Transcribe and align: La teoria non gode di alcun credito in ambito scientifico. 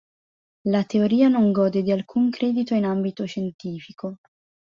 La 0.75 0.79
teoria 0.83 1.27
non 1.27 1.51
gode 1.51 1.83
di 1.83 1.91
alcun 1.91 2.31
credito 2.31 2.73
in 2.73 2.85
ambito 2.85 3.25
scientifico. 3.25 4.17